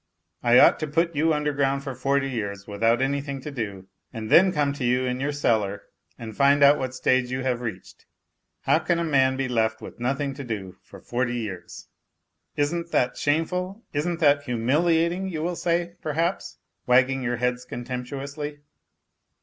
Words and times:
"I 0.41 0.57
ought 0.57 0.79
to 0.79 0.87
put 0.87 1.15
you 1.15 1.31
underground 1.31 1.83
for 1.83 1.93
forty 1.93 2.27
years 2.27 2.65
without 2.65 3.03
anything 3.03 3.39
to 3.41 3.51
do 3.51 3.87
and 4.11 4.31
then 4.31 4.51
come 4.51 4.73
to 4.73 4.83
you 4.83 5.05
in 5.05 5.19
your 5.19 5.31
cellar, 5.31 5.83
to 6.19 6.33
find 6.33 6.63
out 6.63 6.79
what 6.79 6.95
stage 6.95 7.29
you 7.29 7.43
have 7.43 7.61
reached 7.61 8.07
1 8.63 8.79
How 8.79 8.83
can 8.83 8.97
a 8.97 9.03
man 9.03 9.37
be 9.37 9.47
left 9.47 9.79
with 9.79 9.99
nothing 9.99 10.33
to 10.33 10.43
do 10.43 10.75
for 10.81 11.01
forty 11.01 11.35
years?"" 11.35 11.87
Isn't 12.57 12.89
that 12.89 13.15
shameful, 13.15 13.83
isn't 13.93 14.19
that 14.21 14.41
humiliating?" 14.45 15.27
you 15.29 15.43
will 15.43 15.55
say, 15.55 15.93
perhaps, 16.01 16.57
wagging 16.87 17.21
your 17.21 17.37
heads 17.37 17.63
contemptuously. 17.63 18.57